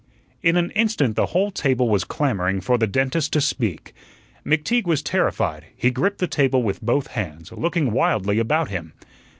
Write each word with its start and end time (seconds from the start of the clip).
In 0.41 0.57
an 0.57 0.71
instant 0.71 1.15
the 1.15 1.27
whole 1.27 1.51
table 1.51 1.87
was 1.87 2.05
clamoring 2.05 2.59
for 2.61 2.75
the 2.79 2.87
dentist 2.87 3.31
to 3.33 3.39
speak. 3.39 3.93
McTeague 4.43 4.87
was 4.87 5.03
terrified; 5.03 5.67
he 5.75 5.91
gripped 5.91 6.17
the 6.17 6.25
table 6.25 6.63
with 6.63 6.81
both 6.81 7.05
hands, 7.13 7.51
looking 7.51 7.91
wildly 7.91 8.39
about 8.39 8.69
him. 8.71 8.93